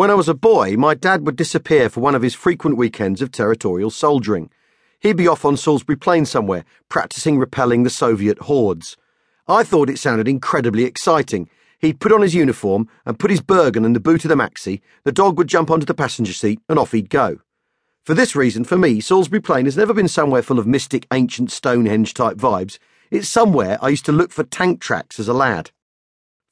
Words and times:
When 0.00 0.10
I 0.10 0.14
was 0.14 0.30
a 0.30 0.34
boy, 0.34 0.78
my 0.78 0.94
dad 0.94 1.26
would 1.26 1.36
disappear 1.36 1.90
for 1.90 2.00
one 2.00 2.14
of 2.14 2.22
his 2.22 2.34
frequent 2.34 2.78
weekends 2.78 3.20
of 3.20 3.30
territorial 3.30 3.90
soldiering. 3.90 4.48
He'd 4.98 5.18
be 5.18 5.28
off 5.28 5.44
on 5.44 5.58
Salisbury 5.58 5.96
Plain 5.96 6.24
somewhere, 6.24 6.64
practicing 6.88 7.36
repelling 7.38 7.82
the 7.82 7.90
Soviet 7.90 8.38
hordes. 8.38 8.96
I 9.46 9.62
thought 9.62 9.90
it 9.90 9.98
sounded 9.98 10.26
incredibly 10.26 10.84
exciting. 10.84 11.50
He'd 11.80 12.00
put 12.00 12.12
on 12.12 12.22
his 12.22 12.34
uniform 12.34 12.88
and 13.04 13.18
put 13.18 13.30
his 13.30 13.42
Bergen 13.42 13.84
in 13.84 13.92
the 13.92 14.00
boot 14.00 14.24
of 14.24 14.30
the 14.30 14.36
maxi, 14.36 14.80
the 15.04 15.12
dog 15.12 15.36
would 15.36 15.48
jump 15.48 15.70
onto 15.70 15.84
the 15.84 15.92
passenger 15.92 16.32
seat, 16.32 16.62
and 16.66 16.78
off 16.78 16.92
he'd 16.92 17.10
go. 17.10 17.40
For 18.02 18.14
this 18.14 18.34
reason, 18.34 18.64
for 18.64 18.78
me, 18.78 19.02
Salisbury 19.02 19.42
Plain 19.42 19.66
has 19.66 19.76
never 19.76 19.92
been 19.92 20.08
somewhere 20.08 20.40
full 20.40 20.58
of 20.58 20.66
mystic, 20.66 21.06
ancient 21.12 21.50
Stonehenge 21.50 22.14
type 22.14 22.38
vibes. 22.38 22.78
It's 23.10 23.28
somewhere 23.28 23.76
I 23.82 23.90
used 23.90 24.06
to 24.06 24.12
look 24.12 24.32
for 24.32 24.44
tank 24.44 24.80
tracks 24.80 25.20
as 25.20 25.28
a 25.28 25.34
lad. 25.34 25.72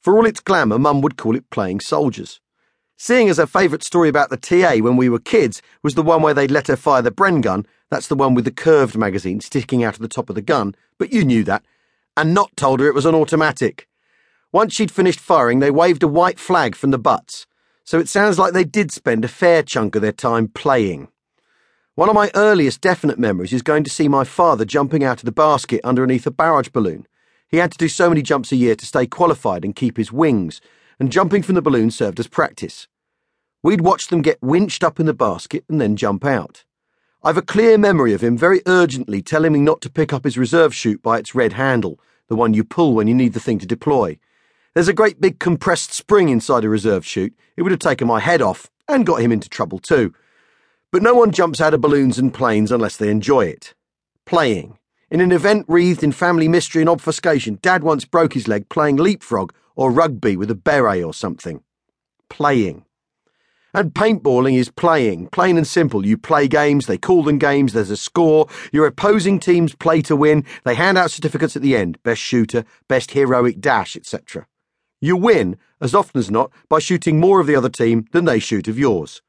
For 0.03 0.15
all 0.15 0.27
its 0.27 0.39
glamour, 0.39 0.77
Mum 0.77 1.01
would 1.01 1.17
call 1.17 1.35
it 1.35 1.49
playing 1.49 1.79
soldiers. 1.79 2.39
Seeing 3.01 3.29
as 3.29 3.37
her 3.37 3.45
favourite 3.45 3.81
story 3.81 4.09
about 4.09 4.29
the 4.29 4.35
TA 4.35 4.83
when 4.83 4.97
we 4.97 5.07
were 5.07 5.19
kids 5.19 5.61
was 5.81 5.95
the 5.95 6.03
one 6.03 6.21
where 6.21 6.33
they'd 6.33 6.51
let 6.51 6.67
her 6.67 6.75
fire 6.75 7.01
the 7.01 7.11
Bren 7.11 7.41
gun, 7.41 7.65
that's 7.89 8.07
the 8.07 8.15
one 8.15 8.33
with 8.33 8.43
the 8.43 8.51
curved 8.51 8.97
magazine 8.97 9.39
sticking 9.39 9.85
out 9.85 9.93
of 9.93 10.01
the 10.01 10.09
top 10.09 10.27
of 10.27 10.35
the 10.35 10.41
gun, 10.41 10.75
but 10.97 11.13
you 11.13 11.23
knew 11.23 11.45
that, 11.45 11.63
and 12.17 12.33
not 12.33 12.57
told 12.57 12.81
her 12.81 12.87
it 12.87 12.93
was 12.93 13.05
an 13.05 13.15
automatic. 13.15 13.87
Once 14.51 14.73
she'd 14.73 14.91
finished 14.91 15.21
firing, 15.21 15.59
they 15.59 15.71
waved 15.71 16.03
a 16.03 16.09
white 16.09 16.37
flag 16.37 16.75
from 16.75 16.91
the 16.91 16.99
butts, 16.99 17.47
so 17.85 17.99
it 17.99 18.09
sounds 18.09 18.37
like 18.37 18.51
they 18.51 18.65
did 18.65 18.91
spend 18.91 19.23
a 19.23 19.29
fair 19.29 19.63
chunk 19.63 19.95
of 19.95 20.01
their 20.01 20.11
time 20.11 20.49
playing. 20.49 21.07
One 21.95 22.09
of 22.09 22.15
my 22.15 22.29
earliest 22.35 22.81
definite 22.81 23.17
memories 23.17 23.53
is 23.53 23.61
going 23.61 23.85
to 23.85 23.89
see 23.89 24.09
my 24.09 24.25
father 24.25 24.65
jumping 24.65 25.05
out 25.05 25.19
of 25.19 25.25
the 25.25 25.31
basket 25.31 25.79
underneath 25.85 26.27
a 26.27 26.31
barrage 26.31 26.67
balloon. 26.67 27.07
He 27.47 27.57
had 27.57 27.71
to 27.71 27.77
do 27.77 27.87
so 27.87 28.09
many 28.09 28.21
jumps 28.21 28.51
a 28.51 28.57
year 28.57 28.75
to 28.75 28.85
stay 28.85 29.07
qualified 29.07 29.63
and 29.63 29.73
keep 29.73 29.95
his 29.95 30.11
wings, 30.11 30.59
and 30.99 31.11
jumping 31.11 31.41
from 31.41 31.55
the 31.55 31.61
balloon 31.61 31.89
served 31.89 32.19
as 32.19 32.27
practice. 32.27 32.87
We'd 33.63 33.81
watch 33.81 34.07
them 34.07 34.21
get 34.21 34.41
winched 34.41 34.83
up 34.83 34.99
in 34.99 35.05
the 35.05 35.13
basket 35.13 35.65
and 35.69 35.79
then 35.79 35.95
jump 35.95 36.25
out. 36.25 36.63
I've 37.23 37.37
a 37.37 37.41
clear 37.41 37.77
memory 37.77 38.13
of 38.13 38.21
him 38.21 38.37
very 38.37 38.61
urgently 38.65 39.21
telling 39.21 39.51
me 39.51 39.59
not 39.59 39.81
to 39.81 39.89
pick 39.89 40.13
up 40.13 40.23
his 40.23 40.37
reserve 40.37 40.73
chute 40.73 41.01
by 41.01 41.17
its 41.17 41.35
red 41.35 41.53
handle, 41.53 41.99
the 42.27 42.35
one 42.35 42.53
you 42.53 42.63
pull 42.63 42.93
when 42.93 43.07
you 43.07 43.13
need 43.13 43.33
the 43.33 43.39
thing 43.41 43.59
to 43.59 43.65
deploy. 43.65 44.17
There's 44.73 44.87
a 44.87 44.93
great 44.93 45.19
big 45.19 45.39
compressed 45.39 45.91
spring 45.91 46.29
inside 46.29 46.63
a 46.63 46.69
reserve 46.69 47.05
chute. 47.05 47.37
It 47.57 47.63
would 47.63 47.71
have 47.71 47.79
taken 47.79 48.07
my 48.07 48.21
head 48.21 48.41
off 48.41 48.69
and 48.87 49.05
got 49.05 49.21
him 49.21 49.31
into 49.31 49.49
trouble 49.49 49.79
too. 49.79 50.13
But 50.91 51.03
no 51.03 51.13
one 51.13 51.31
jumps 51.31 51.59
out 51.59 51.73
of 51.73 51.81
balloons 51.81 52.17
and 52.17 52.33
planes 52.33 52.71
unless 52.71 52.95
they 52.95 53.09
enjoy 53.09 53.45
it. 53.45 53.73
Playing. 54.25 54.77
In 55.11 55.21
an 55.21 55.31
event 55.31 55.65
wreathed 55.67 56.03
in 56.03 56.11
family 56.11 56.47
mystery 56.47 56.81
and 56.81 56.89
obfuscation, 56.89 57.59
Dad 57.61 57.83
once 57.83 58.05
broke 58.05 58.33
his 58.33 58.47
leg 58.47 58.69
playing 58.69 58.95
leapfrog 58.95 59.51
or 59.79 59.89
rugby 59.89 60.35
with 60.35 60.51
a 60.51 60.55
beret 60.55 61.01
or 61.01 61.13
something. 61.13 61.63
Playing. 62.29 62.83
And 63.73 63.93
paintballing 63.93 64.57
is 64.57 64.69
playing, 64.69 65.27
plain 65.27 65.55
and 65.55 65.65
simple. 65.65 66.05
You 66.05 66.17
play 66.17 66.49
games, 66.49 66.85
they 66.85 66.97
call 66.97 67.23
them 67.23 67.37
games, 67.37 67.71
there's 67.71 67.89
a 67.89 67.95
score, 67.95 68.49
your 68.73 68.85
opposing 68.85 69.39
teams 69.39 69.73
play 69.73 70.01
to 70.01 70.17
win, 70.17 70.43
they 70.65 70.75
hand 70.75 70.97
out 70.97 71.11
certificates 71.11 71.55
at 71.55 71.61
the 71.61 71.77
end 71.77 71.97
best 72.03 72.19
shooter, 72.19 72.65
best 72.89 73.11
heroic 73.11 73.61
dash, 73.61 73.95
etc. 73.95 74.47
You 74.99 75.15
win, 75.15 75.57
as 75.79 75.95
often 75.95 76.19
as 76.19 76.29
not, 76.29 76.51
by 76.67 76.79
shooting 76.79 77.17
more 77.17 77.39
of 77.39 77.47
the 77.47 77.55
other 77.55 77.69
team 77.69 78.05
than 78.11 78.25
they 78.25 78.39
shoot 78.39 78.67
of 78.67 78.77
yours. 78.77 79.21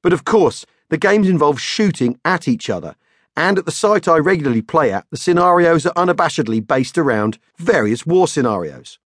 But 0.00 0.14
of 0.14 0.24
course, 0.24 0.64
the 0.88 0.96
games 0.96 1.28
involve 1.28 1.60
shooting 1.60 2.18
at 2.24 2.48
each 2.48 2.70
other, 2.70 2.96
and 3.36 3.58
at 3.58 3.66
the 3.66 3.70
site 3.70 4.08
I 4.08 4.16
regularly 4.16 4.62
play 4.62 4.90
at, 4.90 5.04
the 5.10 5.18
scenarios 5.18 5.84
are 5.84 5.94
unabashedly 5.94 6.66
based 6.66 6.96
around 6.96 7.38
various 7.58 8.06
war 8.06 8.26
scenarios. 8.26 8.98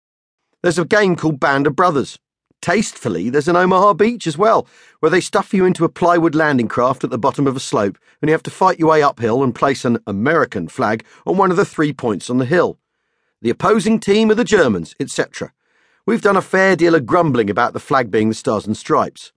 There's 0.63 0.79
a 0.79 0.85
game 0.85 1.17
called 1.17 1.41
Band 1.41 1.67
of 1.67 1.77
Brothers, 1.77 2.19
Tastefully, 2.67 3.31
there's 3.31 3.49
an 3.49 3.55
Omaha 3.55 3.93
Beach 3.95 4.27
as 4.27 4.37
well, 4.37 4.67
where 4.99 5.11
they 5.11 5.21
stuff 5.21 5.55
you 5.55 5.65
into 5.65 5.85
a 5.85 5.89
plywood 5.89 6.35
landing 6.35 6.69
craft 6.69 7.05
at 7.05 7.11
the 7.11 7.19
bottom 7.19 7.47
of 7.47 7.55
a 7.55 7.61
slope, 7.61 7.99
and 8.21 8.29
you 8.29 8.33
have 8.33 8.43
to 8.45 8.51
fight 8.51 8.79
your 8.79 8.89
way 8.89 9.03
uphill 9.03 9.43
and 9.45 9.55
place 9.55 9.85
an 9.85 9.99
American 10.07 10.67
flag 10.67 11.05
on 11.25 11.37
one 11.37 11.51
of 11.51 11.57
the 11.57 11.65
three 11.65 11.93
points 11.93 12.29
on 12.29 12.39
the 12.39 12.45
hill. 12.45 12.79
The 13.41 13.51
opposing 13.51 14.01
team 14.01 14.31
are 14.31 14.35
the 14.35 14.43
Germans, 14.43 14.97
etc. 14.99 15.53
We've 16.07 16.23
done 16.23 16.37
a 16.37 16.43
fair 16.43 16.75
deal 16.75 16.95
of 16.95 17.07
grumbling 17.07 17.51
about 17.51 17.73
the 17.73 17.79
flag 17.79 18.11
being 18.11 18.31
the 18.31 18.35
Stars 18.35 18.67
and 18.67 18.77
Stripes. 18.77 19.33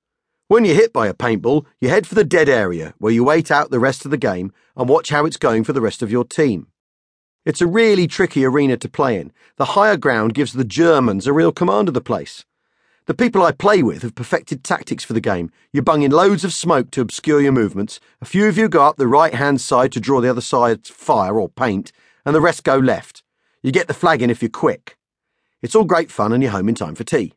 When 0.47 0.65
you're 0.65 0.73
hit 0.73 0.93
by 0.93 1.07
a 1.07 1.13
paintball, 1.13 1.65
you 1.79 1.89
head 1.89 2.07
for 2.07 2.15
the 2.15 2.23
dead 2.23 2.49
area, 2.49 2.95
where 2.97 3.13
you 3.13 3.23
wait 3.23 3.51
out 3.51 3.69
the 3.69 3.79
rest 3.79 4.05
of 4.05 4.11
the 4.11 4.17
game 4.17 4.51
and 4.75 4.89
watch 4.89 5.09
how 5.09 5.25
it's 5.25 5.37
going 5.37 5.63
for 5.63 5.73
the 5.73 5.81
rest 5.81 6.01
of 6.01 6.09
your 6.09 6.23
team. 6.23 6.68
It's 7.49 7.61
a 7.61 7.65
really 7.65 8.05
tricky 8.05 8.45
arena 8.45 8.77
to 8.77 8.87
play 8.87 9.19
in. 9.19 9.31
The 9.55 9.73
higher 9.73 9.97
ground 9.97 10.35
gives 10.35 10.53
the 10.53 10.63
Germans 10.63 11.25
a 11.25 11.33
real 11.33 11.51
command 11.51 11.87
of 11.87 11.95
the 11.95 11.99
place. 11.99 12.45
The 13.07 13.15
people 13.15 13.41
I 13.41 13.53
play 13.53 13.81
with 13.81 14.03
have 14.03 14.13
perfected 14.13 14.63
tactics 14.63 15.03
for 15.03 15.13
the 15.13 15.19
game. 15.19 15.49
You 15.73 15.81
bung 15.81 16.03
in 16.03 16.11
loads 16.11 16.43
of 16.43 16.53
smoke 16.53 16.91
to 16.91 17.01
obscure 17.01 17.41
your 17.41 17.51
movements, 17.51 17.99
a 18.21 18.25
few 18.25 18.47
of 18.47 18.55
you 18.55 18.69
go 18.69 18.85
up 18.85 18.97
the 18.97 19.07
right 19.07 19.33
hand 19.33 19.61
side 19.61 19.91
to 19.93 19.99
draw 19.99 20.21
the 20.21 20.29
other 20.29 20.41
side's 20.41 20.91
fire 20.91 21.39
or 21.39 21.49
paint, 21.49 21.91
and 22.23 22.35
the 22.35 22.39
rest 22.39 22.63
go 22.63 22.77
left. 22.77 23.23
You 23.63 23.71
get 23.71 23.87
the 23.87 23.95
flag 23.95 24.21
in 24.21 24.29
if 24.29 24.43
you're 24.43 24.49
quick. 24.49 24.95
It's 25.63 25.73
all 25.73 25.85
great 25.85 26.11
fun 26.11 26.31
and 26.31 26.43
you're 26.43 26.51
home 26.51 26.69
in 26.69 26.75
time 26.75 26.93
for 26.93 27.03
tea. 27.03 27.33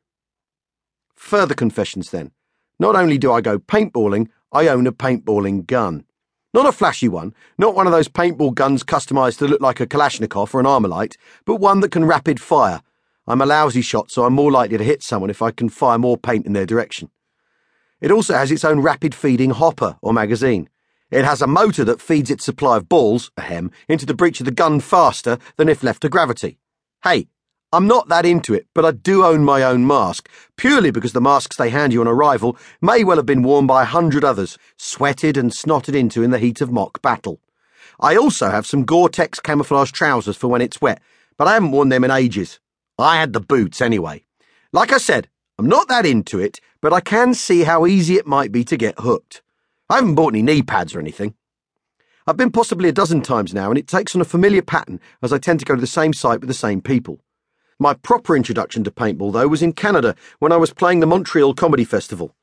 Further 1.14 1.54
confessions 1.54 2.10
then. 2.10 2.32
Not 2.78 2.96
only 2.96 3.16
do 3.16 3.32
I 3.32 3.40
go 3.40 3.58
paintballing, 3.58 4.28
I 4.52 4.68
own 4.68 4.86
a 4.86 4.92
paintballing 4.92 5.66
gun. 5.66 6.04
Not 6.54 6.66
a 6.66 6.72
flashy 6.72 7.08
one, 7.08 7.34
not 7.56 7.74
one 7.74 7.86
of 7.86 7.92
those 7.92 8.08
paintball 8.08 8.54
guns 8.54 8.84
customised 8.84 9.38
to 9.38 9.46
look 9.46 9.60
like 9.60 9.80
a 9.80 9.86
Kalashnikov 9.86 10.54
or 10.54 10.60
an 10.60 10.66
Armalite, 10.66 11.16
but 11.44 11.56
one 11.56 11.80
that 11.80 11.90
can 11.90 12.04
rapid 12.04 12.40
fire 12.40 12.82
I'm 13.26 13.40
a 13.40 13.46
lousy 13.46 13.82
shot, 13.82 14.10
so 14.10 14.24
I'm 14.24 14.32
more 14.32 14.50
likely 14.50 14.76
to 14.78 14.84
hit 14.84 15.02
someone 15.02 15.30
if 15.30 15.42
I 15.42 15.52
can 15.52 15.68
fire 15.68 15.98
more 15.98 16.16
paint 16.16 16.44
in 16.44 16.54
their 16.54 16.66
direction. 16.66 17.10
It 18.00 18.10
also 18.10 18.34
has 18.34 18.50
its 18.50 18.64
own 18.64 18.80
rapid 18.80 19.14
feeding 19.14 19.50
hopper 19.50 19.96
or 20.02 20.12
magazine. 20.12 20.68
It 21.10 21.24
has 21.24 21.40
a 21.40 21.46
motor 21.46 21.84
that 21.84 22.00
feeds 22.00 22.30
its 22.30 22.44
supply 22.44 22.78
of 22.78 22.88
balls, 22.88 23.30
ahem, 23.38 23.70
into 23.88 24.06
the 24.06 24.14
breech 24.14 24.40
of 24.40 24.46
the 24.46 24.50
gun 24.50 24.80
faster 24.80 25.38
than 25.56 25.68
if 25.68 25.84
left 25.84 26.02
to 26.02 26.08
gravity. 26.08 26.58
Hey, 27.04 27.28
I'm 27.74 27.86
not 27.86 28.08
that 28.08 28.26
into 28.26 28.52
it, 28.52 28.66
but 28.74 28.84
I 28.84 28.90
do 28.90 29.24
own 29.24 29.44
my 29.46 29.62
own 29.62 29.86
mask, 29.86 30.28
purely 30.58 30.90
because 30.90 31.14
the 31.14 31.22
masks 31.22 31.56
they 31.56 31.70
hand 31.70 31.94
you 31.94 32.02
on 32.02 32.06
arrival 32.06 32.58
may 32.82 33.02
well 33.02 33.16
have 33.16 33.24
been 33.24 33.42
worn 33.42 33.66
by 33.66 33.80
a 33.80 33.86
hundred 33.86 34.24
others, 34.24 34.58
sweated 34.76 35.38
and 35.38 35.50
snotted 35.50 35.94
into 35.94 36.22
in 36.22 36.32
the 36.32 36.38
heat 36.38 36.60
of 36.60 36.70
mock 36.70 37.00
battle. 37.00 37.40
I 37.98 38.14
also 38.14 38.50
have 38.50 38.66
some 38.66 38.84
Gore-Tex 38.84 39.40
camouflage 39.40 39.90
trousers 39.90 40.36
for 40.36 40.48
when 40.48 40.60
it's 40.60 40.82
wet, 40.82 41.00
but 41.38 41.48
I 41.48 41.54
haven't 41.54 41.70
worn 41.70 41.88
them 41.88 42.04
in 42.04 42.10
ages. 42.10 42.60
I 42.98 43.16
had 43.16 43.32
the 43.32 43.40
boots 43.40 43.80
anyway. 43.80 44.24
Like 44.74 44.92
I 44.92 44.98
said, 44.98 45.28
I'm 45.58 45.66
not 45.66 45.88
that 45.88 46.04
into 46.04 46.38
it, 46.38 46.60
but 46.82 46.92
I 46.92 47.00
can 47.00 47.32
see 47.32 47.62
how 47.62 47.86
easy 47.86 48.16
it 48.16 48.26
might 48.26 48.52
be 48.52 48.64
to 48.64 48.76
get 48.76 48.98
hooked. 48.98 49.40
I 49.88 49.96
haven't 49.96 50.16
bought 50.16 50.34
any 50.34 50.42
knee 50.42 50.60
pads 50.60 50.94
or 50.94 51.00
anything. 51.00 51.36
I've 52.26 52.36
been 52.36 52.52
possibly 52.52 52.90
a 52.90 52.92
dozen 52.92 53.22
times 53.22 53.54
now, 53.54 53.70
and 53.70 53.78
it 53.78 53.88
takes 53.88 54.14
on 54.14 54.20
a 54.20 54.26
familiar 54.26 54.62
pattern 54.62 55.00
as 55.22 55.32
I 55.32 55.38
tend 55.38 55.60
to 55.60 55.64
go 55.64 55.74
to 55.74 55.80
the 55.80 55.86
same 55.86 56.12
site 56.12 56.40
with 56.40 56.48
the 56.48 56.54
same 56.54 56.82
people. 56.82 57.20
My 57.78 57.94
proper 57.94 58.36
introduction 58.36 58.84
to 58.84 58.90
paintball, 58.90 59.32
though, 59.32 59.48
was 59.48 59.62
in 59.62 59.72
Canada 59.72 60.14
when 60.38 60.52
I 60.52 60.56
was 60.56 60.72
playing 60.72 61.00
the 61.00 61.06
Montreal 61.06 61.54
Comedy 61.54 61.84
Festival. 61.84 62.34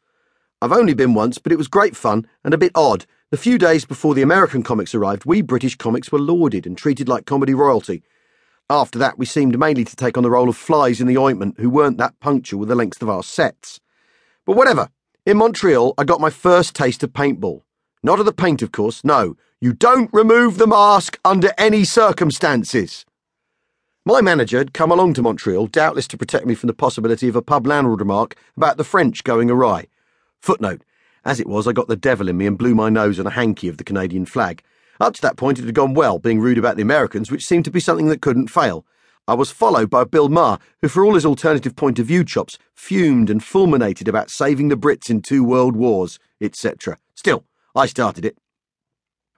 I've 0.62 0.72
only 0.72 0.94
been 0.94 1.13
once, 1.13 1.38
but 1.38 1.51
it 1.51 1.57
was 1.57 1.67
great 1.67 1.95
fun 1.95 2.28
and 2.44 2.53
a 2.53 2.57
bit 2.57 2.72
odd. 2.75 3.06
The 3.31 3.38
few 3.38 3.57
days 3.57 3.85
before 3.85 4.16
the 4.16 4.22
American 4.22 4.63
comics 4.63 4.94
arrived, 4.94 5.25
we 5.25 5.41
British 5.41 5.75
comics 5.75 6.12
were 6.12 6.19
lauded 6.19 6.66
and 6.66 6.78
treated 6.78 7.07
like 7.07 7.25
comedy 7.25 7.53
royalty, 7.53 8.03
after 8.72 9.00
that, 9.00 9.18
we 9.18 9.25
seemed 9.25 9.57
mainly 9.57 9.84
to 9.84 9.95
take 9.95 10.16
on 10.16 10.22
the 10.22 10.29
role 10.29 10.47
of 10.47 10.56
flies 10.56 11.01
in 11.01 11.07
the 11.07 11.18
ointment 11.18 11.59
who 11.59 11.72
weren't 11.72 11.97
that 11.97 12.19
punctual 12.19 12.59
with 12.59 12.69
the 12.69 12.75
length 12.75 13.01
of 13.01 13.09
our 13.09 13.23
sets. 13.23 13.79
But 14.45 14.56
whatever. 14.56 14.89
In 15.25 15.38
Montreal, 15.38 15.95
I 15.97 16.03
got 16.03 16.22
my 16.22 16.29
first 16.29 16.75
taste 16.75 17.01
of 17.01 17.12
paintball. 17.12 17.63
Not 18.03 18.19
of 18.19 18.28
the 18.28 18.31
paint, 18.31 18.62
of 18.62 18.72
course. 18.72 19.03
No, 19.03 19.35
you 19.59 19.73
don't 19.73 20.13
remove 20.13 20.59
the 20.59 20.68
mask 20.68 21.19
under 21.25 21.51
any 21.57 21.84
circumstances. 21.84 23.06
My 24.09 24.21
manager 24.21 24.57
had 24.57 24.73
come 24.73 24.91
along 24.91 25.13
to 25.13 25.21
Montreal, 25.21 25.67
doubtless 25.67 26.07
to 26.07 26.17
protect 26.17 26.47
me 26.47 26.55
from 26.55 26.65
the 26.65 26.73
possibility 26.73 27.27
of 27.27 27.35
a 27.35 27.43
pub 27.43 27.67
landlord 27.67 27.99
remark 27.99 28.35
about 28.57 28.77
the 28.77 28.83
French 28.83 29.23
going 29.23 29.51
awry. 29.51 29.85
Footnote. 30.39 30.83
As 31.23 31.39
it 31.39 31.45
was, 31.45 31.67
I 31.67 31.73
got 31.73 31.88
the 31.88 31.95
devil 31.95 32.27
in 32.27 32.35
me 32.35 32.47
and 32.47 32.57
blew 32.57 32.73
my 32.73 32.89
nose 32.89 33.19
on 33.19 33.27
a 33.27 33.29
hanky 33.29 33.67
of 33.67 33.77
the 33.77 33.83
Canadian 33.83 34.25
flag. 34.25 34.63
Up 35.00 35.13
to 35.13 35.21
that 35.21 35.38
point, 35.38 35.59
it 35.59 35.65
had 35.65 35.75
gone 35.75 35.94
well, 35.94 36.17
being 36.17 36.39
rude 36.39 36.57
about 36.57 36.75
the 36.75 36.81
Americans, 36.81 37.29
which 37.29 37.45
seemed 37.45 37.65
to 37.65 37.71
be 37.71 37.79
something 37.79 38.07
that 38.07 38.19
couldn't 38.19 38.47
fail. 38.47 38.83
I 39.27 39.35
was 39.35 39.51
followed 39.51 39.91
by 39.91 40.06
Bill 40.06 40.27
Maher, 40.27 40.57
who, 40.81 40.88
for 40.88 41.05
all 41.05 41.13
his 41.13 41.25
alternative 41.25 41.75
point 41.75 42.00
of 42.00 42.07
view 42.07 42.23
chops, 42.23 42.57
fumed 42.73 43.29
and 43.29 43.44
fulminated 43.44 44.07
about 44.07 44.31
saving 44.31 44.69
the 44.69 44.75
Brits 44.75 45.12
in 45.12 45.21
two 45.21 45.44
world 45.44 45.75
wars, 45.75 46.17
etc. 46.41 46.97
Still, 47.13 47.45
I 47.75 47.85
started 47.85 48.25
it. 48.25 48.39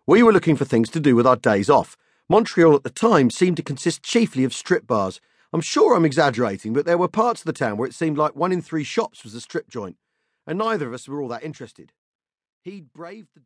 We 0.07 0.23
were 0.23 0.31
looking 0.31 0.55
for 0.55 0.63
things 0.63 0.89
to 0.91 1.01
do 1.01 1.13
with 1.13 1.27
our 1.27 1.35
days 1.35 1.69
off. 1.69 1.97
Montreal 2.31 2.75
at 2.75 2.83
the 2.83 2.89
time 2.89 3.29
seemed 3.29 3.57
to 3.57 3.61
consist 3.61 4.03
chiefly 4.03 4.45
of 4.45 4.53
strip 4.53 4.87
bars. 4.87 5.19
I'm 5.51 5.59
sure 5.59 5.97
I'm 5.97 6.05
exaggerating, 6.05 6.71
but 6.71 6.85
there 6.85 6.97
were 6.97 7.09
parts 7.09 7.41
of 7.41 7.45
the 7.45 7.51
town 7.51 7.75
where 7.75 7.89
it 7.89 7.93
seemed 7.93 8.17
like 8.17 8.37
one 8.37 8.53
in 8.53 8.61
three 8.61 8.85
shops 8.85 9.25
was 9.25 9.35
a 9.35 9.41
strip 9.41 9.67
joint, 9.67 9.97
and 10.47 10.57
neither 10.57 10.87
of 10.87 10.93
us 10.93 11.09
were 11.09 11.21
all 11.21 11.27
that 11.27 11.43
interested. 11.43 11.91
He'd 12.61 12.93
braved 12.93 13.31
the 13.35 13.41